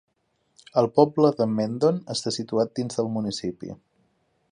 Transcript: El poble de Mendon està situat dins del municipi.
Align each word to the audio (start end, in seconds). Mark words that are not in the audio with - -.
El 0.81 0.87
poble 0.95 1.29
de 1.41 1.47
Mendon 1.59 1.99
està 2.15 2.33
situat 2.39 2.73
dins 2.81 2.99
del 3.01 3.11
municipi. 3.19 3.71